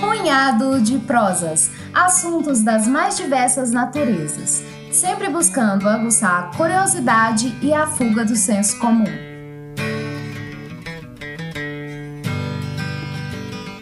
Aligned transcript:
Punhado 0.00 0.80
de 0.80 0.98
prosas, 1.00 1.70
assuntos 1.92 2.62
das 2.62 2.86
mais 2.86 3.16
diversas 3.16 3.70
naturezas, 3.70 4.62
sempre 4.92 5.28
buscando 5.28 5.88
aguçar 5.88 6.44
a 6.44 6.56
curiosidade 6.56 7.56
e 7.62 7.72
a 7.72 7.86
fuga 7.86 8.24
do 8.24 8.36
senso 8.36 8.78
comum. 8.78 9.06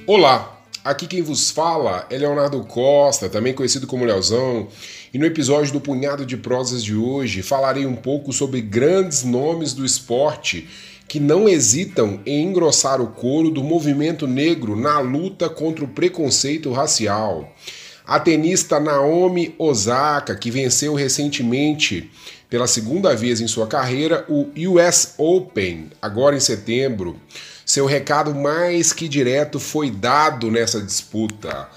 Olá, 0.06 0.56
aqui 0.84 1.06
quem 1.06 1.20
vos 1.20 1.50
fala 1.50 2.06
é 2.08 2.16
Leonardo 2.16 2.64
Costa, 2.64 3.28
também 3.28 3.52
conhecido 3.52 3.86
como 3.86 4.04
Leozão, 4.04 4.68
e 5.12 5.18
no 5.18 5.26
episódio 5.26 5.72
do 5.72 5.80
Punhado 5.80 6.26
de 6.26 6.36
Prosas 6.36 6.82
de 6.82 6.94
hoje 6.94 7.42
falarei 7.42 7.86
um 7.86 7.96
pouco 7.96 8.32
sobre 8.32 8.60
grandes 8.60 9.22
nomes 9.22 9.72
do 9.72 9.84
esporte 9.84 10.68
que 11.08 11.20
não 11.20 11.48
hesitam 11.48 12.20
em 12.26 12.42
engrossar 12.42 13.00
o 13.00 13.06
couro 13.06 13.50
do 13.50 13.62
movimento 13.62 14.26
negro 14.26 14.74
na 14.74 14.98
luta 14.98 15.48
contra 15.48 15.84
o 15.84 15.88
preconceito 15.88 16.72
racial. 16.72 17.52
A 18.04 18.20
tenista 18.20 18.78
Naomi 18.78 19.54
Osaka, 19.58 20.34
que 20.34 20.50
venceu 20.50 20.94
recentemente 20.94 22.10
pela 22.48 22.66
segunda 22.66 23.14
vez 23.14 23.40
em 23.40 23.48
sua 23.48 23.66
carreira 23.66 24.24
o 24.28 24.48
US 24.70 25.14
Open, 25.18 25.90
agora 26.00 26.36
em 26.36 26.40
setembro. 26.40 27.16
Seu 27.64 27.84
recado 27.84 28.32
mais 28.34 28.92
que 28.92 29.08
direto 29.08 29.58
foi 29.58 29.90
dado 29.90 30.50
nessa 30.50 30.80
disputa. 30.80 31.68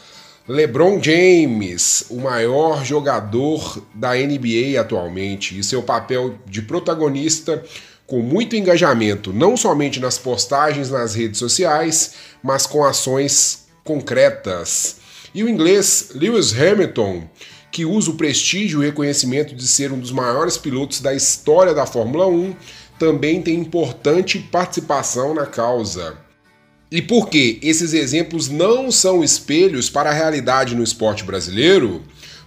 LeBron 0.50 1.00
James, 1.00 2.06
o 2.10 2.18
maior 2.18 2.84
jogador 2.84 3.84
da 3.94 4.16
NBA 4.16 4.82
atualmente, 4.82 5.60
e 5.60 5.64
seu 5.64 5.84
papel 5.84 6.40
de 6.48 6.64
protagonista 6.64 7.64
com 8.08 8.20
muito 8.20 8.56
engajamento, 8.56 9.32
não 9.32 9.56
somente 9.56 10.00
nas 10.00 10.18
postagens 10.18 10.90
nas 10.90 11.14
redes 11.14 11.38
sociais, 11.38 12.16
mas 12.42 12.66
com 12.66 12.84
ações 12.84 13.68
concretas. 13.84 14.96
E 15.36 15.44
o 15.44 15.50
inglês 15.50 16.10
Lewis 16.16 16.52
Hamilton, 16.52 17.30
que 17.72 17.86
usa 17.86 18.10
o 18.10 18.16
prestígio 18.16 18.82
e 18.82 18.88
reconhecimento 18.88 19.54
de 19.54 19.68
ser 19.68 19.92
um 19.92 20.00
dos 20.00 20.12
maiores 20.12 20.58
pilotos 20.58 21.00
da 21.00 21.14
história 21.14 21.76
da 21.76 21.86
Fórmula 21.86 22.26
1, 22.26 22.56
também 22.98 23.40
tem 23.40 23.54
importante 23.54 24.40
participação 24.40 25.36
na 25.36 25.46
causa. 25.46 26.18
E 26.92 27.04
por 27.04 27.30
que 27.30 27.60
esses 27.62 27.94
exemplos 27.94 28.50
não 28.50 28.92
são 28.92 29.24
espelhos 29.24 29.92
para 29.92 30.10
a 30.10 30.14
realidade 30.14 30.74
no 30.74 30.84
esporte 30.84 31.24
brasileiro? 31.24 32.02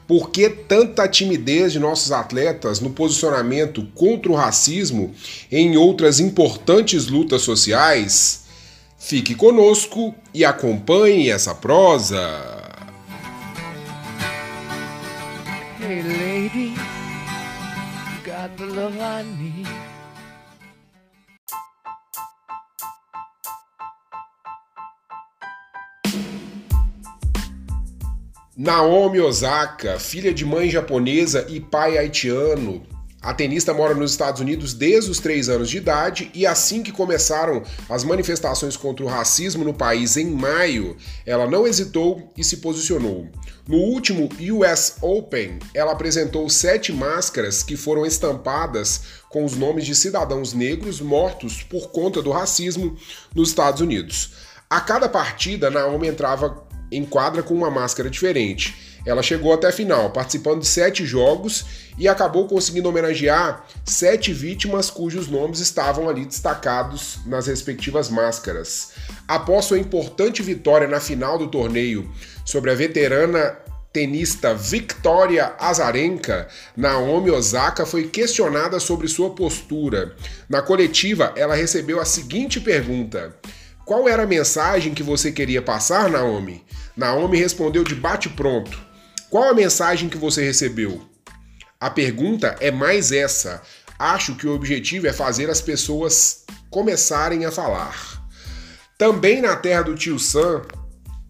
Por 0.08 0.30
que 0.30 0.48
tanta 0.48 1.06
timidez 1.06 1.72
de 1.72 1.78
nossos 1.78 2.10
atletas 2.10 2.80
no 2.80 2.90
posicionamento 2.90 3.86
contra 3.94 4.32
o 4.32 4.34
racismo 4.34 5.14
em 5.50 5.76
outras 5.76 6.18
importantes 6.18 7.06
lutas 7.06 7.42
sociais? 7.42 8.42
Fique 8.98 9.34
conosco 9.36 10.12
e 10.34 10.44
acompanhe 10.44 11.30
essa 11.30 11.54
prosa. 11.54 12.18
Hey 15.80 16.02
lady, 16.02 16.74
got 18.24 18.56
the 18.56 18.64
love 18.64 18.96
I 18.98 19.22
need. 19.38 19.91
Naomi 28.54 29.18
Osaka, 29.18 29.98
filha 29.98 30.32
de 30.32 30.44
mãe 30.44 30.68
japonesa 30.68 31.46
e 31.48 31.58
pai 31.58 31.96
haitiano, 31.96 32.82
a 33.22 33.32
tenista 33.32 33.72
mora 33.72 33.94
nos 33.94 34.10
Estados 34.10 34.42
Unidos 34.42 34.74
desde 34.74 35.10
os 35.10 35.20
3 35.20 35.48
anos 35.48 35.70
de 35.70 35.78
idade 35.78 36.30
e 36.34 36.46
assim 36.46 36.82
que 36.82 36.92
começaram 36.92 37.62
as 37.88 38.04
manifestações 38.04 38.76
contra 38.76 39.06
o 39.06 39.08
racismo 39.08 39.64
no 39.64 39.72
país 39.72 40.18
em 40.18 40.26
maio, 40.26 40.98
ela 41.24 41.48
não 41.48 41.66
hesitou 41.66 42.30
e 42.36 42.44
se 42.44 42.58
posicionou. 42.58 43.26
No 43.66 43.78
último 43.78 44.28
US 44.58 44.96
Open, 45.00 45.58
ela 45.72 45.92
apresentou 45.92 46.46
sete 46.50 46.92
máscaras 46.92 47.62
que 47.62 47.74
foram 47.74 48.04
estampadas 48.04 49.00
com 49.30 49.46
os 49.46 49.56
nomes 49.56 49.86
de 49.86 49.94
cidadãos 49.94 50.52
negros 50.52 51.00
mortos 51.00 51.62
por 51.62 51.90
conta 51.90 52.20
do 52.20 52.30
racismo 52.30 52.98
nos 53.34 53.48
Estados 53.48 53.80
Unidos. 53.80 54.34
A 54.68 54.78
cada 54.78 55.08
partida, 55.08 55.70
Naomi 55.70 56.08
entrava 56.08 56.70
em 56.92 57.04
quadra 57.04 57.42
com 57.42 57.54
uma 57.54 57.70
máscara 57.70 58.10
diferente. 58.10 58.92
Ela 59.04 59.22
chegou 59.22 59.52
até 59.52 59.68
a 59.68 59.72
final, 59.72 60.10
participando 60.10 60.60
de 60.60 60.66
sete 60.66 61.04
jogos 61.04 61.64
e 61.98 62.06
acabou 62.06 62.46
conseguindo 62.46 62.88
homenagear 62.88 63.66
sete 63.84 64.32
vítimas 64.32 64.90
cujos 64.90 65.26
nomes 65.28 65.58
estavam 65.58 66.08
ali 66.08 66.24
destacados 66.24 67.18
nas 67.26 67.46
respectivas 67.48 68.08
máscaras. 68.08 68.92
Após 69.26 69.64
sua 69.64 69.78
importante 69.78 70.40
vitória 70.42 70.86
na 70.86 71.00
final 71.00 71.36
do 71.36 71.48
torneio 71.48 72.08
sobre 72.44 72.70
a 72.70 72.74
veterana 72.74 73.58
tenista 73.92 74.54
Victoria 74.54 75.54
Azarenka, 75.58 76.48
Naomi 76.76 77.30
Osaka 77.30 77.84
foi 77.84 78.04
questionada 78.08 78.80
sobre 78.80 79.06
sua 79.06 79.30
postura. 79.30 80.16
Na 80.48 80.62
coletiva, 80.62 81.32
ela 81.36 81.54
recebeu 81.54 82.00
a 82.00 82.04
seguinte 82.04 82.60
pergunta: 82.60 83.36
Qual 83.92 84.08
era 84.08 84.22
a 84.22 84.26
mensagem 84.26 84.94
que 84.94 85.02
você 85.02 85.30
queria 85.30 85.60
passar, 85.60 86.08
Naomi? 86.08 86.64
Naomi 86.96 87.36
respondeu 87.36 87.84
de 87.84 87.94
bate-pronto: 87.94 88.80
Qual 89.28 89.50
a 89.50 89.52
mensagem 89.52 90.08
que 90.08 90.16
você 90.16 90.42
recebeu? 90.42 91.02
A 91.78 91.90
pergunta 91.90 92.56
é 92.58 92.70
mais 92.70 93.12
essa. 93.12 93.60
Acho 93.98 94.34
que 94.34 94.46
o 94.46 94.54
objetivo 94.54 95.06
é 95.06 95.12
fazer 95.12 95.50
as 95.50 95.60
pessoas 95.60 96.46
começarem 96.70 97.44
a 97.44 97.52
falar. 97.52 98.26
Também 98.96 99.42
na 99.42 99.56
terra 99.56 99.82
do 99.82 99.94
tio 99.94 100.18
Sam, 100.18 100.62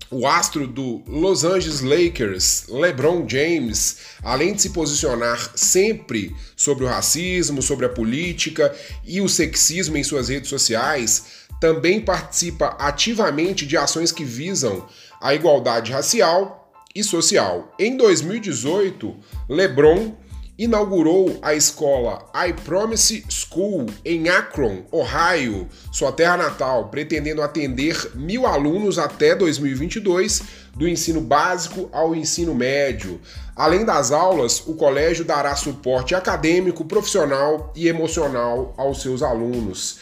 o 0.09 0.25
astro 0.25 0.65
do 0.65 1.03
Los 1.05 1.43
Angeles 1.43 1.81
Lakers, 1.81 2.67
LeBron 2.69 3.27
James, 3.29 3.97
além 4.23 4.55
de 4.55 4.63
se 4.63 4.71
posicionar 4.71 5.51
sempre 5.57 6.37
sobre 6.55 6.85
o 6.85 6.89
racismo, 6.89 7.61
sobre 7.61 7.87
a 7.87 7.89
política 7.89 8.73
e 9.05 9.21
o 9.21 9.29
sexismo 9.29 9.97
em 9.97 10.05
suas 10.05 10.29
redes 10.29 10.49
sociais, 10.49 11.43
também 11.63 12.01
participa 12.01 12.75
ativamente 12.77 13.65
de 13.65 13.77
ações 13.77 14.11
que 14.11 14.25
visam 14.25 14.85
a 15.21 15.33
igualdade 15.33 15.93
racial 15.93 16.75
e 16.93 17.05
social. 17.05 17.73
Em 17.79 17.97
2018, 17.97 19.15
LeBron 19.49 20.13
inaugurou 20.59 21.39
a 21.41 21.55
escola 21.55 22.29
I 22.35 22.53
Promise 22.53 23.25
School 23.29 23.87
em 24.05 24.29
Akron, 24.29 24.83
Ohio, 24.91 25.69
sua 25.93 26.11
terra 26.11 26.37
natal, 26.37 26.89
pretendendo 26.89 27.41
atender 27.41 28.11
mil 28.17 28.45
alunos 28.45 28.99
até 28.99 29.37
2022, 29.37 30.43
do 30.75 30.89
ensino 30.89 31.21
básico 31.21 31.89
ao 31.93 32.13
ensino 32.13 32.57
médio. 32.57 33.21
Além 33.55 33.85
das 33.85 34.11
aulas, 34.11 34.67
o 34.67 34.75
colégio 34.75 35.25
dará 35.25 35.55
suporte 35.55 36.13
acadêmico, 36.13 36.85
profissional 36.85 37.73
e 37.77 37.87
emocional 37.87 38.75
aos 38.77 39.01
seus 39.01 39.23
alunos. 39.23 40.01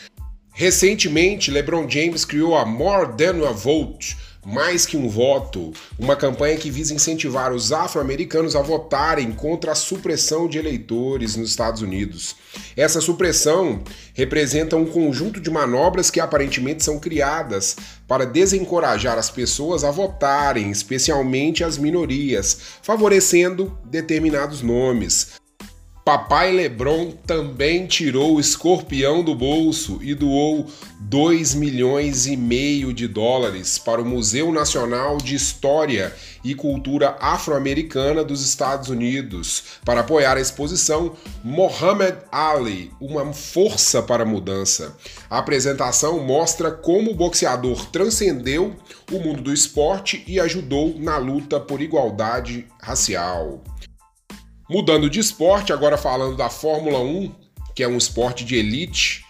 Recentemente, 0.52 1.50
LeBron 1.50 1.88
James 1.88 2.24
criou 2.24 2.56
a 2.56 2.64
More 2.64 3.12
Than 3.16 3.48
a 3.48 3.52
Vote 3.52 4.16
mais 4.44 4.86
que 4.86 4.96
um 4.96 5.08
voto, 5.08 5.72
uma 5.98 6.16
campanha 6.16 6.56
que 6.56 6.70
visa 6.70 6.94
incentivar 6.94 7.52
os 7.52 7.72
afro-americanos 7.72 8.56
a 8.56 8.62
votarem 8.62 9.32
contra 9.32 9.72
a 9.72 9.74
supressão 9.74 10.48
de 10.48 10.58
eleitores 10.58 11.36
nos 11.36 11.50
Estados 11.50 11.82
Unidos. 11.82 12.36
Essa 12.76 13.00
supressão 13.00 13.82
representa 14.14 14.76
um 14.76 14.86
conjunto 14.86 15.40
de 15.40 15.50
manobras 15.50 16.10
que 16.10 16.20
aparentemente 16.20 16.82
são 16.82 16.98
criadas 16.98 17.76
para 18.08 18.24
desencorajar 18.24 19.18
as 19.18 19.30
pessoas 19.30 19.84
a 19.84 19.90
votarem, 19.90 20.70
especialmente 20.70 21.62
as 21.62 21.76
minorias, 21.76 22.58
favorecendo 22.82 23.78
determinados 23.84 24.62
nomes. 24.62 25.39
Papai 26.04 26.50
Lebron 26.50 27.10
também 27.26 27.86
tirou 27.86 28.36
o 28.36 28.40
escorpião 28.40 29.22
do 29.22 29.34
bolso 29.34 29.98
e 30.02 30.14
doou 30.14 30.66
2 30.98 31.54
milhões 31.54 32.26
e 32.26 32.36
meio 32.36 32.92
de 32.94 33.06
dólares 33.06 33.78
para 33.78 34.00
o 34.00 34.04
Museu 34.04 34.50
Nacional 34.50 35.18
de 35.18 35.34
História 35.34 36.14
e 36.42 36.54
Cultura 36.54 37.16
Afro-Americana 37.20 38.24
dos 38.24 38.42
Estados 38.42 38.88
Unidos 38.88 39.64
para 39.84 40.00
apoiar 40.00 40.38
a 40.38 40.40
exposição 40.40 41.14
Muhammad 41.44 42.16
Ali, 42.32 42.90
uma 42.98 43.30
força 43.34 44.02
para 44.02 44.22
a 44.22 44.26
mudança. 44.26 44.96
A 45.28 45.38
apresentação 45.38 46.24
mostra 46.24 46.70
como 46.70 47.10
o 47.10 47.14
boxeador 47.14 47.86
transcendeu 47.90 48.74
o 49.12 49.18
mundo 49.18 49.42
do 49.42 49.52
esporte 49.52 50.24
e 50.26 50.40
ajudou 50.40 50.98
na 50.98 51.18
luta 51.18 51.60
por 51.60 51.82
igualdade 51.82 52.66
racial. 52.80 53.62
Mudando 54.70 55.10
de 55.10 55.18
esporte, 55.18 55.72
agora 55.72 55.98
falando 55.98 56.36
da 56.36 56.48
Fórmula 56.48 57.00
1, 57.00 57.34
que 57.74 57.82
é 57.82 57.88
um 57.88 57.96
esporte 57.96 58.44
de 58.44 58.54
elite, 58.54 59.24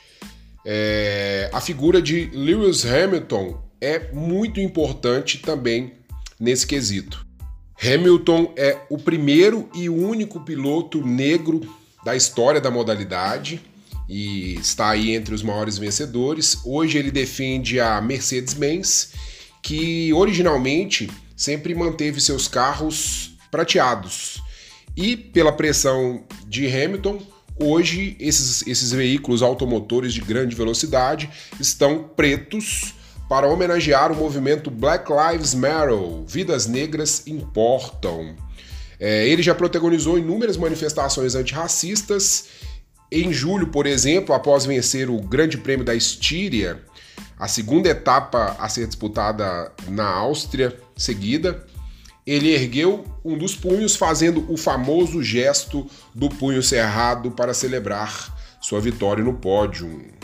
é, 0.66 1.48
a 1.50 1.62
figura 1.62 2.02
de 2.02 2.26
Lewis 2.34 2.84
Hamilton 2.84 3.58
é 3.80 4.12
muito 4.12 4.60
importante 4.60 5.38
também 5.38 5.94
nesse 6.38 6.66
quesito. 6.66 7.26
Hamilton 7.82 8.52
é 8.54 8.82
o 8.90 8.98
primeiro 8.98 9.70
e 9.74 9.88
único 9.88 10.40
piloto 10.40 11.00
negro 11.02 11.62
da 12.04 12.14
história 12.14 12.60
da 12.60 12.70
modalidade 12.70 13.62
e 14.06 14.56
está 14.56 14.90
aí 14.90 15.12
entre 15.12 15.34
os 15.34 15.42
maiores 15.42 15.78
vencedores. 15.78 16.58
Hoje 16.66 16.98
ele 16.98 17.10
defende 17.10 17.80
a 17.80 17.98
Mercedes-Benz, 18.02 19.14
que 19.62 20.12
originalmente 20.12 21.10
sempre 21.34 21.74
manteve 21.74 22.20
seus 22.20 22.46
carros 22.46 23.38
prateados. 23.50 24.42
E 25.00 25.16
pela 25.16 25.50
pressão 25.50 26.24
de 26.46 26.66
Hamilton, 26.66 27.22
hoje 27.58 28.18
esses, 28.20 28.66
esses 28.66 28.92
veículos 28.92 29.40
automotores 29.40 30.12
de 30.12 30.20
grande 30.20 30.54
velocidade 30.54 31.30
estão 31.58 32.04
pretos 32.14 32.92
para 33.26 33.48
homenagear 33.48 34.12
o 34.12 34.14
movimento 34.14 34.70
Black 34.70 35.10
Lives 35.10 35.54
Matter, 35.54 35.96
Vidas 36.26 36.66
Negras 36.66 37.26
Importam. 37.26 38.36
É, 38.98 39.26
ele 39.26 39.42
já 39.42 39.54
protagonizou 39.54 40.18
inúmeras 40.18 40.58
manifestações 40.58 41.34
antirracistas 41.34 42.48
em 43.10 43.32
julho, 43.32 43.68
por 43.68 43.86
exemplo, 43.86 44.34
após 44.34 44.66
vencer 44.66 45.08
o 45.08 45.18
Grande 45.18 45.56
Prêmio 45.56 45.82
da 45.82 45.94
Estíria, 45.94 46.78
a 47.38 47.48
segunda 47.48 47.88
etapa 47.88 48.54
a 48.58 48.68
ser 48.68 48.86
disputada 48.86 49.72
na 49.88 50.06
Áustria 50.06 50.76
seguida, 50.94 51.66
ele 52.26 52.52
ergueu 52.52 53.04
um 53.24 53.36
dos 53.36 53.54
punhos, 53.54 53.96
fazendo 53.96 54.44
o 54.48 54.56
famoso 54.56 55.22
gesto 55.22 55.86
do 56.14 56.28
punho 56.28 56.62
cerrado 56.62 57.30
para 57.30 57.54
celebrar 57.54 58.36
sua 58.60 58.80
vitória 58.80 59.24
no 59.24 59.34
pódio. 59.34 60.20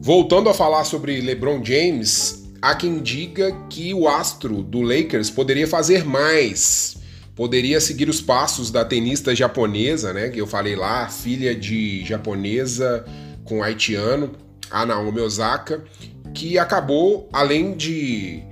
Voltando 0.00 0.48
a 0.48 0.54
falar 0.54 0.82
sobre 0.84 1.20
LeBron 1.20 1.64
James, 1.64 2.50
há 2.60 2.74
quem 2.74 3.00
diga 3.00 3.52
que 3.70 3.94
o 3.94 4.08
astro 4.08 4.60
do 4.62 4.80
Lakers 4.80 5.30
poderia 5.30 5.68
fazer 5.68 6.04
mais, 6.04 6.96
poderia 7.36 7.80
seguir 7.80 8.08
os 8.08 8.20
passos 8.20 8.70
da 8.70 8.84
tenista 8.84 9.32
japonesa, 9.32 10.12
né, 10.12 10.28
que 10.28 10.40
eu 10.40 10.46
falei 10.46 10.74
lá, 10.74 11.08
filha 11.08 11.54
de 11.54 12.04
japonesa 12.04 13.04
com 13.44 13.62
haitiano, 13.62 14.32
a 14.70 14.86
Naomi 14.86 15.20
Osaka, 15.20 15.84
que 16.34 16.58
acabou, 16.58 17.28
além 17.32 17.74
de 17.76 18.42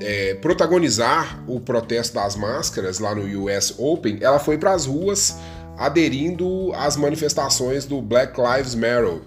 é, 0.00 0.34
protagonizar 0.34 1.44
o 1.46 1.60
protesto 1.60 2.14
das 2.14 2.36
máscaras 2.36 2.98
lá 2.98 3.14
no 3.14 3.44
US 3.44 3.74
Open, 3.78 4.18
ela 4.20 4.38
foi 4.38 4.56
para 4.58 4.72
as 4.72 4.86
ruas 4.86 5.36
aderindo 5.76 6.72
às 6.74 6.96
manifestações 6.96 7.84
do 7.84 8.00
Black 8.00 8.38
Lives 8.40 8.74
Matter, 8.74 9.20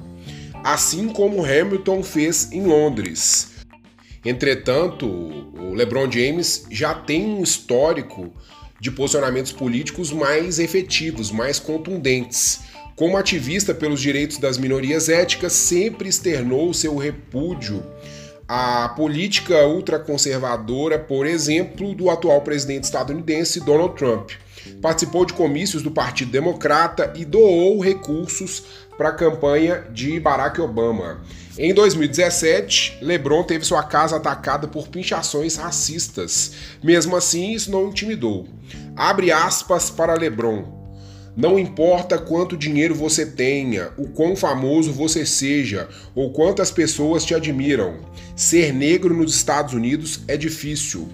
assim 0.63 1.09
como 1.09 1.43
Hamilton 1.43 2.01
fez 2.01 2.51
em 2.51 2.65
Londres. 2.65 3.51
Entretanto, 4.23 5.05
o 5.05 5.73
LeBron 5.73 6.09
James 6.09 6.65
já 6.71 6.93
tem 6.95 7.25
um 7.25 7.43
histórico 7.43 8.33
de 8.79 8.89
posicionamentos 8.89 9.51
políticos 9.51 10.11
mais 10.11 10.57
efetivos, 10.59 11.31
mais 11.31 11.59
contundentes. 11.59 12.61
Como 12.95 13.17
ativista 13.17 13.73
pelos 13.73 13.99
direitos 13.99 14.37
das 14.37 14.57
minorias 14.57 15.09
étnicas, 15.09 15.51
sempre 15.51 16.07
externou 16.07 16.73
seu 16.73 16.95
repúdio 16.95 17.83
à 18.47 18.87
política 18.87 19.67
ultraconservadora, 19.67 20.97
por 20.97 21.25
exemplo, 21.25 21.93
do 21.93 22.09
atual 22.09 22.39
presidente 22.41 22.85
estadunidense 22.85 23.59
Donald 23.59 23.95
Trump. 23.97 24.29
Participou 24.81 25.25
de 25.25 25.33
comícios 25.33 25.83
do 25.83 25.91
Partido 25.91 26.31
Democrata 26.31 27.11
e 27.17 27.25
doou 27.25 27.81
recursos 27.81 28.63
para 28.97 29.09
a 29.09 29.13
campanha 29.13 29.83
de 29.91 30.17
Barack 30.19 30.61
Obama. 30.61 31.21
Em 31.57 31.73
2017, 31.73 32.99
LeBron 33.01 33.43
teve 33.43 33.65
sua 33.65 33.83
casa 33.83 34.15
atacada 34.15 34.69
por 34.69 34.87
pinchações 34.87 35.57
racistas. 35.57 36.53
Mesmo 36.81 37.15
assim, 37.15 37.51
isso 37.51 37.69
não 37.69 37.89
intimidou. 37.89 38.47
Abre 38.95 39.33
aspas 39.33 39.89
para 39.89 40.13
LeBron. 40.13 40.74
Não 41.35 41.59
importa 41.59 42.17
quanto 42.17 42.55
dinheiro 42.55 42.95
você 42.95 43.25
tenha, 43.25 43.89
o 43.97 44.07
quão 44.07 44.37
famoso 44.37 44.93
você 44.93 45.25
seja 45.25 45.89
ou 46.15 46.31
quantas 46.31 46.71
pessoas 46.71 47.25
te 47.25 47.35
admiram, 47.35 47.97
ser 48.37 48.73
negro 48.73 49.13
nos 49.13 49.35
Estados 49.35 49.73
Unidos 49.73 50.21
é 50.29 50.37
difícil. 50.37 51.09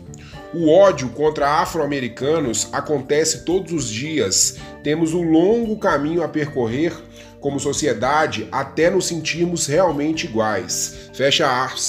O 0.53 0.69
ódio 0.69 1.09
contra 1.09 1.61
afro-americanos 1.61 2.69
acontece 2.71 3.45
todos 3.45 3.71
os 3.71 3.89
dias. 3.89 4.57
Temos 4.83 5.13
um 5.13 5.23
longo 5.23 5.77
caminho 5.77 6.21
a 6.21 6.27
percorrer 6.27 6.93
como 7.39 7.59
sociedade 7.59 8.47
até 8.51 8.91
nos 8.91 9.07
sentirmos 9.07 9.65
realmente 9.65 10.27
iguais. 10.27 11.09
Fecha 11.13 11.47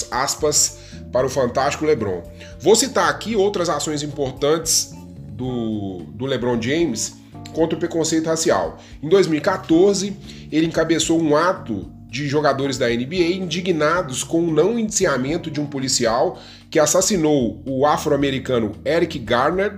aspas 0.09 0.79
para 1.11 1.27
o 1.27 1.29
fantástico 1.29 1.85
LeBron. 1.85 2.23
Vou 2.59 2.75
citar 2.75 3.09
aqui 3.09 3.35
outras 3.35 3.69
ações 3.69 4.01
importantes 4.01 4.91
do, 5.33 6.05
do 6.15 6.25
LeBron 6.25 6.59
James 6.59 7.21
contra 7.53 7.75
o 7.75 7.79
preconceito 7.79 8.27
racial. 8.27 8.79
Em 9.01 9.07
2014, 9.07 10.15
ele 10.51 10.65
encabeçou 10.67 11.21
um 11.21 11.35
ato 11.35 11.91
de 12.07 12.27
jogadores 12.27 12.77
da 12.77 12.89
NBA 12.89 13.33
indignados 13.33 14.23
com 14.23 14.41
o 14.41 14.51
não 14.51 14.77
indiciamento 14.77 15.49
de 15.49 15.59
um 15.61 15.65
policial 15.65 16.39
que 16.69 16.77
assassinou 16.77 17.61
o 17.65 17.85
afro-americano 17.85 18.73
Eric 18.85 19.17
Garner 19.19 19.77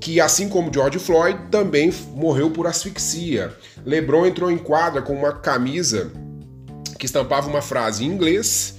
que, 0.00 0.20
assim 0.20 0.48
como 0.48 0.72
George 0.72 0.98
Floyd, 0.98 1.38
também 1.50 1.92
morreu 2.14 2.50
por 2.50 2.66
asfixia. 2.66 3.52
LeBron 3.84 4.26
entrou 4.26 4.50
em 4.50 4.58
quadra 4.58 5.02
com 5.02 5.12
uma 5.12 5.32
camisa 5.32 6.12
que 6.98 7.06
estampava 7.06 7.48
uma 7.48 7.62
frase 7.62 8.04
em 8.04 8.08
inglês, 8.08 8.76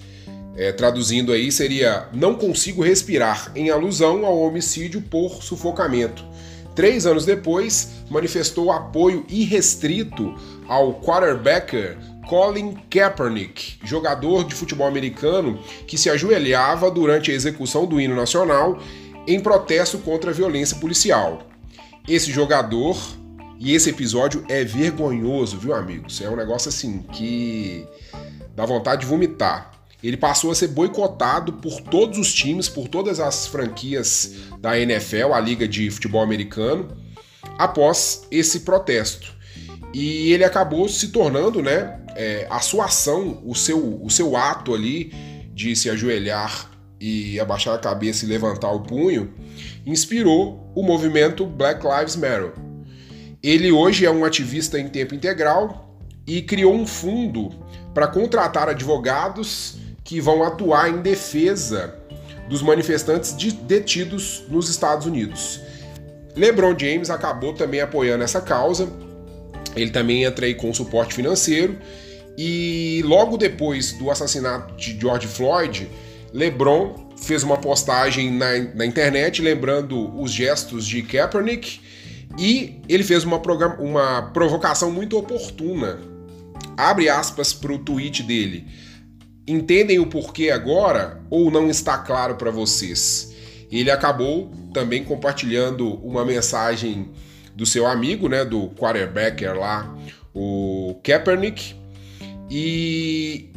é, 0.55 0.71
traduzindo 0.71 1.31
aí 1.31 1.51
seria 1.51 2.07
Não 2.13 2.35
consigo 2.35 2.83
respirar, 2.83 3.51
em 3.55 3.69
alusão 3.69 4.25
ao 4.25 4.37
homicídio 4.39 5.01
por 5.01 5.43
sufocamento. 5.43 6.25
Três 6.75 7.05
anos 7.05 7.25
depois, 7.25 7.89
manifestou 8.09 8.71
apoio 8.71 9.25
irrestrito 9.27 10.33
ao 10.67 11.01
quarterbacker 11.01 11.97
Colin 12.27 12.75
Kaepernick, 12.89 13.79
jogador 13.83 14.43
de 14.43 14.53
futebol 14.53 14.87
americano 14.87 15.59
que 15.87 15.97
se 15.97 16.09
ajoelhava 16.09 16.91
durante 16.91 17.31
a 17.31 17.33
execução 17.33 17.87
do 17.87 17.99
hino 17.99 18.15
nacional 18.15 18.79
em 19.27 19.39
protesto 19.39 19.97
contra 19.97 20.29
a 20.31 20.33
violência 20.33 20.77
policial. 20.77 21.47
Esse 22.07 22.31
jogador 22.31 22.97
e 23.59 23.73
esse 23.75 23.89
episódio 23.89 24.45
é 24.47 24.63
vergonhoso, 24.63 25.57
viu, 25.57 25.73
amigos? 25.73 26.21
É 26.21 26.29
um 26.29 26.35
negócio 26.35 26.69
assim 26.69 26.99
que 27.11 27.85
dá 28.55 28.65
vontade 28.65 29.01
de 29.01 29.07
vomitar. 29.07 29.71
Ele 30.03 30.15
passou 30.15 30.51
a 30.51 30.55
ser 30.55 30.69
boicotado 30.69 31.53
por 31.53 31.81
todos 31.81 32.17
os 32.17 32.33
times, 32.33 32.69
por 32.69 32.87
todas 32.87 33.19
as 33.19 33.47
franquias 33.47 34.33
da 34.59 34.79
NFL, 34.79 35.33
a 35.33 35.39
Liga 35.39 35.67
de 35.67 35.89
Futebol 35.91 36.21
Americano, 36.21 36.87
após 37.57 38.25
esse 38.31 38.61
protesto. 38.61 39.33
E 39.93 40.31
ele 40.31 40.43
acabou 40.43 40.87
se 40.87 41.09
tornando, 41.09 41.61
né, 41.61 41.99
é, 42.15 42.47
a 42.49 42.59
sua 42.59 42.85
ação, 42.85 43.41
o 43.45 43.55
seu, 43.55 44.01
o 44.01 44.09
seu 44.09 44.37
ato 44.37 44.73
ali 44.73 45.11
de 45.53 45.75
se 45.75 45.89
ajoelhar 45.89 46.69
e 46.99 47.39
abaixar 47.39 47.75
a 47.75 47.79
cabeça 47.79 48.25
e 48.25 48.27
levantar 48.27 48.71
o 48.71 48.81
punho, 48.81 49.33
inspirou 49.85 50.71
o 50.75 50.83
movimento 50.83 51.45
Black 51.45 51.85
Lives 51.85 52.15
Matter. 52.15 52.53
Ele 53.41 53.71
hoje 53.71 54.05
é 54.05 54.11
um 54.11 54.25
ativista 54.25 54.79
em 54.79 54.87
tempo 54.89 55.15
integral 55.15 55.97
e 56.27 56.41
criou 56.41 56.73
um 56.73 56.85
fundo 56.85 57.49
para 57.93 58.07
contratar 58.07 58.69
advogados 58.69 59.78
que 60.09 60.19
vão 60.19 60.41
atuar 60.41 60.89
em 60.89 61.03
defesa 61.03 61.93
dos 62.49 62.63
manifestantes 62.63 63.31
detidos 63.31 64.43
nos 64.49 64.67
Estados 64.67 65.05
Unidos. 65.05 65.61
LeBron 66.35 66.75
James 66.75 67.11
acabou 67.11 67.53
também 67.53 67.79
apoiando 67.79 68.23
essa 68.23 68.41
causa. 68.41 68.89
Ele 69.75 69.91
também 69.91 70.23
entra 70.23 70.47
aí 70.47 70.55
com 70.55 70.73
suporte 70.73 71.13
financeiro 71.13 71.77
e 72.35 73.03
logo 73.05 73.37
depois 73.37 73.91
do 73.99 74.09
assassinato 74.09 74.73
de 74.75 74.99
George 74.99 75.27
Floyd, 75.27 75.87
LeBron 76.33 77.11
fez 77.15 77.43
uma 77.43 77.57
postagem 77.57 78.31
na, 78.31 78.57
na 78.73 78.87
internet 78.87 79.43
lembrando 79.43 80.19
os 80.19 80.31
gestos 80.31 80.87
de 80.87 81.03
Kaepernick 81.03 81.81
e 82.35 82.81
ele 82.89 83.03
fez 83.03 83.23
uma, 83.23 83.39
uma 83.77 84.23
provocação 84.33 84.89
muito 84.89 85.19
oportuna. 85.19 85.99
Abre 86.75 87.09
aspas 87.09 87.53
para 87.53 87.71
o 87.71 87.77
tweet 87.77 88.23
dele. 88.23 88.88
Entendem 89.49 89.97
o 89.97 90.05
porquê 90.05 90.51
agora 90.51 91.23
ou 91.27 91.49
não 91.49 91.71
está 91.71 91.97
claro 91.97 92.35
para 92.35 92.51
vocês? 92.51 93.33
Ele 93.71 93.89
acabou 93.89 94.51
também 94.71 95.03
compartilhando 95.03 95.95
uma 96.05 96.23
mensagem 96.23 97.09
do 97.55 97.65
seu 97.65 97.87
amigo, 97.87 98.29
né, 98.29 98.45
do 98.45 98.69
quarterbacker 98.69 99.57
lá, 99.57 99.91
o 100.35 100.99
Kaepernick, 101.03 101.75
e 102.47 103.51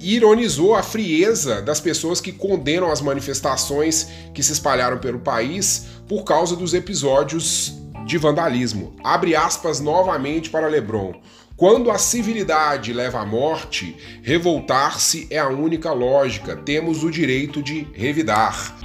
ironizou 0.00 0.74
a 0.74 0.82
frieza 0.82 1.62
das 1.62 1.80
pessoas 1.80 2.20
que 2.20 2.32
condenam 2.32 2.90
as 2.90 3.00
manifestações 3.00 4.08
que 4.34 4.42
se 4.42 4.52
espalharam 4.52 4.98
pelo 4.98 5.20
país 5.20 5.86
por 6.08 6.24
causa 6.24 6.56
dos 6.56 6.74
episódios 6.74 7.74
de 8.04 8.18
vandalismo. 8.18 8.96
Abre 9.04 9.36
aspas 9.36 9.78
novamente 9.78 10.50
para 10.50 10.66
LeBron. 10.66 11.14
Quando 11.58 11.90
a 11.90 11.98
civilidade 11.98 12.92
leva 12.92 13.18
à 13.18 13.26
morte, 13.26 13.96
revoltar-se 14.22 15.26
é 15.28 15.40
a 15.40 15.48
única 15.48 15.92
lógica. 15.92 16.56
Temos 16.56 17.02
o 17.02 17.10
direito 17.10 17.60
de 17.60 17.84
revidar. 17.94 18.78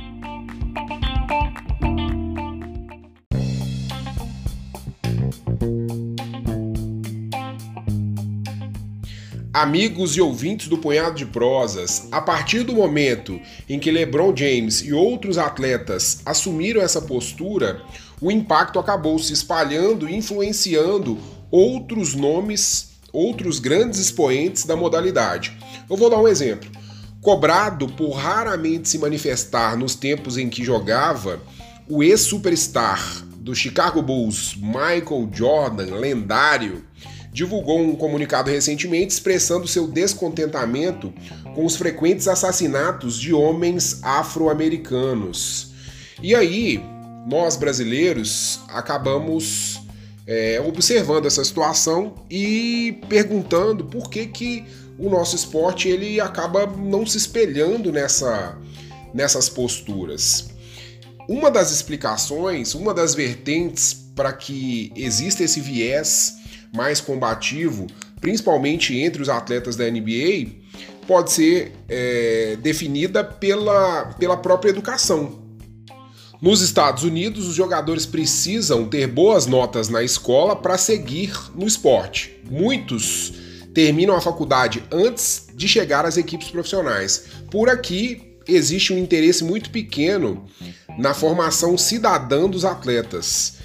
Amigos 9.53 10.17
e 10.17 10.21
ouvintes 10.21 10.67
do 10.67 10.79
Punhado 10.79 11.15
de 11.15 11.27
Prosas, 11.27 12.07
a 12.11 12.19
partir 12.19 12.63
do 12.63 12.73
momento 12.73 13.39
em 13.69 13.77
que 13.77 13.91
LeBron 13.91 14.35
James 14.35 14.81
e 14.81 14.91
outros 14.91 15.37
atletas 15.37 16.23
assumiram 16.25 16.81
essa 16.81 17.03
postura, 17.03 17.83
o 18.19 18.31
impacto 18.31 18.79
acabou 18.79 19.19
se 19.19 19.31
espalhando 19.31 20.09
e 20.09 20.15
influenciando 20.15 21.19
outros 21.53 22.15
nomes, 22.15 22.93
outros 23.13 23.59
grandes 23.59 23.99
expoentes 23.99 24.65
da 24.65 24.75
modalidade. 24.75 25.55
Eu 25.87 25.95
vou 25.95 26.09
dar 26.09 26.17
um 26.17 26.27
exemplo. 26.27 26.67
Cobrado 27.21 27.87
por 27.89 28.09
raramente 28.13 28.89
se 28.89 28.97
manifestar 28.97 29.77
nos 29.77 29.93
tempos 29.93 30.35
em 30.35 30.49
que 30.49 30.63
jogava, 30.63 31.39
o 31.87 32.01
ex-superstar 32.01 33.23
do 33.35 33.53
Chicago 33.53 34.01
Bulls, 34.01 34.55
Michael 34.55 35.29
Jordan, 35.31 35.93
lendário, 35.93 36.83
divulgou 37.31 37.79
um 37.79 37.95
comunicado 37.95 38.49
recentemente 38.49 39.13
expressando 39.13 39.67
seu 39.67 39.85
descontentamento 39.85 41.13
com 41.53 41.67
os 41.67 41.75
frequentes 41.75 42.27
assassinatos 42.27 43.19
de 43.19 43.31
homens 43.31 43.99
afro-americanos. 44.01 45.71
E 46.19 46.33
aí, 46.33 46.83
nós 47.27 47.55
brasileiros 47.55 48.59
acabamos 48.69 49.82
é, 50.25 50.61
observando 50.61 51.25
essa 51.25 51.43
situação 51.43 52.15
e 52.29 52.99
perguntando 53.09 53.85
por 53.85 54.09
que, 54.09 54.27
que 54.27 54.65
o 54.97 55.09
nosso 55.09 55.35
esporte 55.35 55.89
ele 55.89 56.19
acaba 56.19 56.65
não 56.65 57.05
se 57.05 57.17
espelhando 57.17 57.91
nessa, 57.91 58.57
nessas 59.13 59.49
posturas. 59.49 60.49
Uma 61.27 61.49
das 61.49 61.71
explicações, 61.71 62.73
uma 62.75 62.93
das 62.93 63.15
vertentes 63.15 63.93
para 64.15 64.31
que 64.31 64.91
exista 64.95 65.43
esse 65.43 65.59
viés 65.59 66.35
mais 66.73 66.99
combativo, 66.99 67.87
principalmente 68.19 68.97
entre 68.97 69.21
os 69.21 69.29
atletas 69.29 69.75
da 69.75 69.89
NBA, 69.89 70.63
pode 71.07 71.31
ser 71.31 71.73
é, 71.89 72.57
definida 72.61 73.23
pela, 73.23 74.05
pela 74.17 74.37
própria 74.37 74.69
educação. 74.69 75.42
Nos 76.43 76.59
Estados 76.59 77.03
Unidos, 77.03 77.47
os 77.47 77.55
jogadores 77.55 78.05
precisam 78.05 78.85
ter 78.85 79.07
boas 79.07 79.45
notas 79.45 79.87
na 79.87 80.03
escola 80.03 80.57
para 80.57 80.77
seguir 80.77 81.31
no 81.55 81.65
esporte. 81.65 82.37
Muitos 82.51 83.31
terminam 83.73 84.13
a 84.13 84.19
faculdade 84.19 84.83
antes 84.91 85.47
de 85.55 85.69
chegar 85.69 86.05
às 86.05 86.17
equipes 86.17 86.49
profissionais. 86.49 87.27
Por 87.49 87.69
aqui, 87.69 88.35
existe 88.45 88.91
um 88.91 88.97
interesse 88.97 89.41
muito 89.41 89.69
pequeno 89.69 90.45
na 90.99 91.13
formação 91.13 91.77
cidadã 91.77 92.49
dos 92.49 92.65
atletas. 92.65 93.59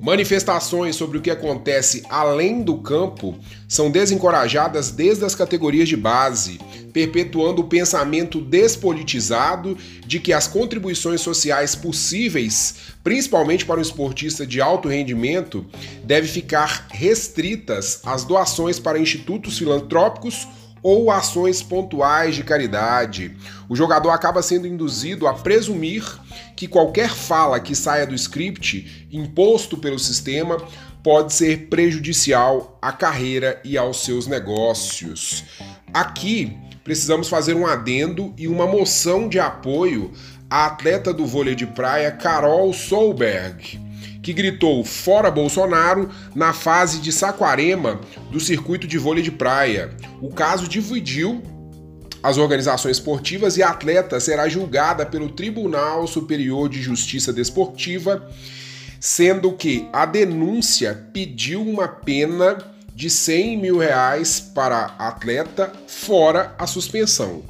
Manifestações 0.00 0.96
sobre 0.96 1.18
o 1.18 1.20
que 1.20 1.30
acontece 1.30 2.02
além 2.08 2.62
do 2.62 2.78
campo 2.78 3.38
são 3.68 3.90
desencorajadas 3.90 4.90
desde 4.90 5.26
as 5.26 5.34
categorias 5.34 5.90
de 5.90 5.96
base, 5.96 6.58
perpetuando 6.90 7.60
o 7.60 7.68
pensamento 7.68 8.40
despolitizado 8.40 9.76
de 10.06 10.18
que 10.18 10.32
as 10.32 10.48
contribuições 10.48 11.20
sociais 11.20 11.74
possíveis, 11.74 12.76
principalmente 13.04 13.66
para 13.66 13.78
um 13.78 13.82
esportista 13.82 14.46
de 14.46 14.58
alto 14.58 14.88
rendimento, 14.88 15.66
devem 16.02 16.30
ficar 16.30 16.86
restritas 16.90 18.00
às 18.06 18.24
doações 18.24 18.78
para 18.78 18.98
institutos 18.98 19.58
filantrópicos 19.58 20.48
ou 20.82 21.10
ações 21.10 21.62
pontuais 21.62 22.34
de 22.34 22.42
caridade. 22.42 23.36
O 23.68 23.76
jogador 23.76 24.10
acaba 24.10 24.42
sendo 24.42 24.66
induzido 24.66 25.26
a 25.26 25.34
presumir 25.34 26.04
que 26.56 26.66
qualquer 26.66 27.10
fala 27.10 27.60
que 27.60 27.74
saia 27.74 28.06
do 28.06 28.14
script 28.14 29.08
imposto 29.10 29.76
pelo 29.76 29.98
sistema 29.98 30.56
pode 31.02 31.32
ser 31.32 31.68
prejudicial 31.68 32.78
à 32.80 32.92
carreira 32.92 33.60
e 33.64 33.78
aos 33.78 34.04
seus 34.04 34.26
negócios. 34.26 35.44
Aqui 35.92 36.56
precisamos 36.84 37.28
fazer 37.28 37.54
um 37.54 37.66
adendo 37.66 38.34
e 38.36 38.46
uma 38.48 38.66
moção 38.66 39.28
de 39.28 39.38
apoio 39.38 40.12
à 40.48 40.66
atleta 40.66 41.12
do 41.12 41.26
vôlei 41.26 41.54
de 41.54 41.66
praia 41.66 42.10
Carol 42.10 42.72
Solberg 42.72 43.89
que 44.22 44.32
gritou 44.32 44.84
fora 44.84 45.30
Bolsonaro 45.30 46.10
na 46.34 46.52
fase 46.52 47.00
de 47.00 47.12
Saquarema 47.12 48.00
do 48.30 48.38
circuito 48.38 48.86
de 48.86 48.98
vôlei 48.98 49.22
de 49.22 49.30
praia. 49.30 49.90
O 50.20 50.30
caso 50.30 50.68
dividiu 50.68 51.42
as 52.22 52.36
organizações 52.36 52.98
esportivas 52.98 53.56
e 53.56 53.62
a 53.62 53.70
atleta 53.70 54.20
será 54.20 54.48
julgada 54.48 55.06
pelo 55.06 55.30
Tribunal 55.30 56.06
Superior 56.06 56.68
de 56.68 56.82
Justiça 56.82 57.32
Desportiva, 57.32 58.28
sendo 59.00 59.52
que 59.52 59.88
a 59.92 60.04
denúncia 60.04 61.08
pediu 61.14 61.62
uma 61.62 61.88
pena 61.88 62.58
de 62.94 63.08
100 63.08 63.56
mil 63.56 63.78
reais 63.78 64.38
para 64.38 64.94
a 64.98 65.08
atleta, 65.08 65.72
fora 65.86 66.54
a 66.58 66.66
suspensão. 66.66 67.42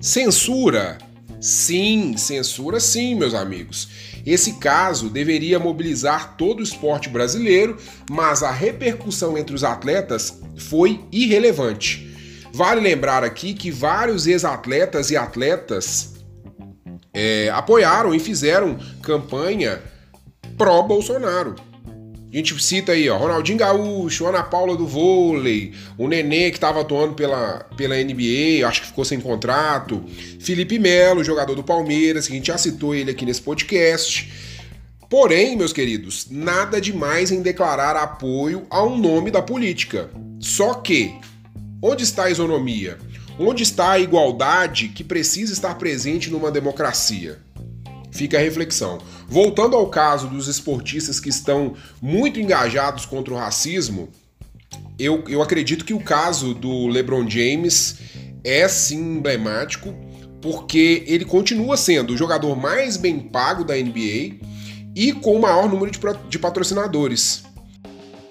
Censura? 0.00 0.98
Sim, 1.44 2.16
censura 2.16 2.80
sim, 2.80 3.14
meus 3.14 3.34
amigos. 3.34 3.86
Esse 4.24 4.54
caso 4.54 5.10
deveria 5.10 5.58
mobilizar 5.58 6.38
todo 6.38 6.60
o 6.60 6.62
esporte 6.62 7.10
brasileiro, 7.10 7.76
mas 8.10 8.42
a 8.42 8.50
repercussão 8.50 9.36
entre 9.36 9.54
os 9.54 9.62
atletas 9.62 10.40
foi 10.56 11.04
irrelevante. 11.12 12.16
Vale 12.50 12.80
lembrar 12.80 13.22
aqui 13.22 13.52
que 13.52 13.70
vários 13.70 14.26
ex-atletas 14.26 15.10
e 15.10 15.18
atletas 15.18 16.14
é, 17.12 17.50
apoiaram 17.50 18.14
e 18.14 18.18
fizeram 18.18 18.78
campanha 19.02 19.82
pró-Bolsonaro. 20.56 21.56
A 22.34 22.36
gente 22.36 22.60
cita 22.60 22.90
aí, 22.90 23.08
ó, 23.08 23.16
Ronaldinho 23.16 23.58
Gaúcho, 23.58 24.26
Ana 24.26 24.42
Paula 24.42 24.76
do 24.76 24.88
vôlei, 24.88 25.72
o 25.96 26.08
Nenê 26.08 26.50
que 26.50 26.56
estava 26.56 26.80
atuando 26.80 27.14
pela, 27.14 27.60
pela 27.76 27.94
NBA, 27.94 28.66
acho 28.66 28.80
que 28.80 28.88
ficou 28.88 29.04
sem 29.04 29.20
contrato, 29.20 30.02
Felipe 30.40 30.76
Melo, 30.76 31.22
jogador 31.22 31.54
do 31.54 31.62
Palmeiras, 31.62 32.26
que 32.26 32.32
a 32.32 32.36
gente 32.36 32.48
já 32.48 32.58
citou 32.58 32.92
ele 32.92 33.12
aqui 33.12 33.24
nesse 33.24 33.40
podcast. 33.40 34.32
Porém, 35.08 35.54
meus 35.54 35.72
queridos, 35.72 36.26
nada 36.28 36.80
demais 36.80 37.30
em 37.30 37.40
declarar 37.40 37.94
apoio 37.94 38.66
a 38.68 38.82
um 38.82 38.98
nome 38.98 39.30
da 39.30 39.40
política. 39.40 40.10
Só 40.40 40.74
que, 40.74 41.14
onde 41.80 42.02
está 42.02 42.24
a 42.24 42.30
isonomia? 42.32 42.98
Onde 43.38 43.62
está 43.62 43.92
a 43.92 44.00
igualdade 44.00 44.88
que 44.88 45.04
precisa 45.04 45.52
estar 45.52 45.76
presente 45.76 46.30
numa 46.30 46.50
democracia? 46.50 47.43
Fica 48.14 48.38
a 48.38 48.40
reflexão. 48.40 48.98
Voltando 49.28 49.74
ao 49.74 49.88
caso 49.88 50.28
dos 50.28 50.46
esportistas 50.46 51.18
que 51.18 51.28
estão 51.28 51.74
muito 52.00 52.38
engajados 52.38 53.04
contra 53.04 53.34
o 53.34 53.36
racismo, 53.36 54.08
eu, 54.96 55.24
eu 55.26 55.42
acredito 55.42 55.84
que 55.84 55.92
o 55.92 55.98
caso 55.98 56.54
do 56.54 56.86
LeBron 56.86 57.28
James 57.28 57.96
é 58.44 58.68
sim 58.68 59.16
emblemático, 59.16 59.92
porque 60.40 61.02
ele 61.08 61.24
continua 61.24 61.76
sendo 61.76 62.12
o 62.12 62.16
jogador 62.16 62.54
mais 62.54 62.96
bem 62.96 63.18
pago 63.18 63.64
da 63.64 63.74
NBA 63.74 64.36
e 64.94 65.12
com 65.12 65.34
o 65.34 65.40
maior 65.40 65.68
número 65.68 65.90
de, 65.90 65.98
de 66.28 66.38
patrocinadores. 66.38 67.42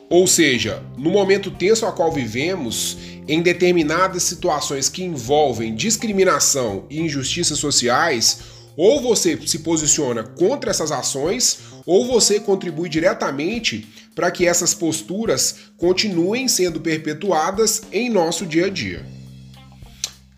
Ou 0.10 0.26
seja, 0.26 0.82
no 0.98 1.12
momento 1.12 1.52
tenso 1.52 1.86
a 1.86 1.92
qual 1.92 2.10
vivemos, 2.10 2.98
em 3.28 3.42
determinadas 3.42 4.24
situações 4.24 4.88
que 4.88 5.04
envolvem 5.04 5.76
discriminação 5.76 6.86
e 6.90 7.02
injustiças 7.02 7.60
sociais, 7.60 8.63
ou 8.78 9.02
você 9.02 9.40
se 9.46 9.60
posiciona 9.60 10.24
contra 10.24 10.72
essas 10.72 10.92
ações, 10.92 11.60
ou 11.86 12.08
você 12.08 12.40
contribui 12.40 12.90
diretamente 12.90 13.88
para 14.16 14.32
que 14.32 14.48
essas 14.48 14.74
posturas 14.74 15.56
continuem 15.78 16.48
sendo 16.48 16.80
perpetuadas 16.80 17.84
em 17.92 18.10
nosso 18.10 18.46
dia 18.46 18.68
a 18.68 18.70
dia. 18.70 19.06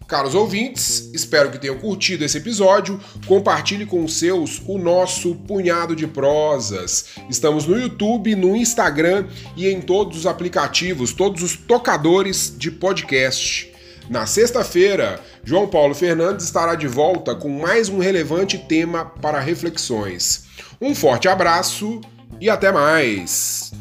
Caros 0.07 0.35
ouvintes, 0.35 1.09
espero 1.15 1.49
que 1.49 1.57
tenham 1.57 1.79
curtido 1.79 2.23
esse 2.23 2.37
episódio. 2.37 2.99
Compartilhe 3.25 3.87
com 3.87 4.03
os 4.03 4.13
seus 4.13 4.61
o 4.67 4.77
nosso 4.77 5.33
punhado 5.33 5.95
de 5.95 6.05
prosas. 6.05 7.05
Estamos 7.27 7.65
no 7.65 7.79
YouTube, 7.79 8.35
no 8.35 8.55
Instagram 8.55 9.27
e 9.57 9.67
em 9.67 9.81
todos 9.81 10.19
os 10.19 10.25
aplicativos, 10.27 11.11
todos 11.11 11.41
os 11.41 11.55
tocadores 11.57 12.53
de 12.55 12.69
podcast. 12.69 13.74
Na 14.09 14.27
sexta-feira, 14.27 15.19
João 15.43 15.67
Paulo 15.67 15.95
Fernandes 15.95 16.45
estará 16.45 16.75
de 16.75 16.87
volta 16.87 17.33
com 17.33 17.49
mais 17.49 17.89
um 17.89 17.97
relevante 17.97 18.57
tema 18.57 19.05
para 19.05 19.39
reflexões. 19.39 20.45
Um 20.79 20.93
forte 20.93 21.27
abraço 21.27 22.01
e 22.39 22.49
até 22.49 22.71
mais! 22.71 23.71